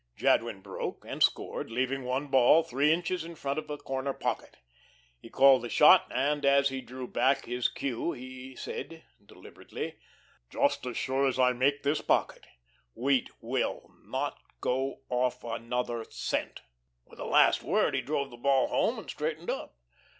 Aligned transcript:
Jadwin 0.15 0.61
broke 0.61 1.05
and 1.07 1.21
scored, 1.21 1.69
leaving 1.69 2.03
one 2.05 2.25
ball 2.25 2.63
three 2.63 2.91
inches 2.91 3.23
in 3.23 3.35
front 3.35 3.59
of 3.59 3.69
a 3.69 3.77
corner 3.77 4.13
pocket. 4.13 4.57
He 5.19 5.29
called 5.29 5.61
the 5.61 5.69
shot, 5.69 6.07
and 6.09 6.43
as 6.43 6.69
he 6.69 6.81
drew 6.81 7.07
back 7.07 7.45
his 7.45 7.69
cue 7.69 8.11
he 8.11 8.55
said, 8.55 9.03
deliberately: 9.23 9.97
"Just 10.49 10.87
as 10.87 10.97
sure 10.97 11.27
as 11.27 11.37
I 11.37 11.53
make 11.53 11.83
this 11.83 12.01
pocket 12.01 12.47
wheat 12.95 13.29
will 13.41 13.91
not 14.03 14.39
go 14.59 15.01
off 15.07 15.43
another 15.43 16.03
cent." 16.09 16.61
With 17.05 17.19
the 17.19 17.25
last 17.25 17.61
word 17.61 17.93
he 17.93 18.01
drove 18.01 18.31
the 18.31 18.37
ball 18.37 18.69
home 18.69 18.97
and 18.97 19.07
straightened 19.07 19.51
up. 19.51 19.75